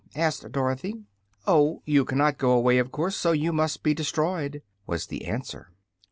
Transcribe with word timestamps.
asked 0.15 0.51
Dorothy. 0.51 0.95
"Oh, 1.45 1.83
you 1.85 2.05
cannot 2.05 2.39
go 2.39 2.53
away, 2.53 2.79
of 2.79 2.91
course; 2.91 3.15
so 3.15 3.33
you 3.33 3.53
must 3.53 3.83
be 3.83 3.93
destroyed," 3.93 4.63
was 4.87 5.05
the 5.05 5.25
answer. 5.25 5.69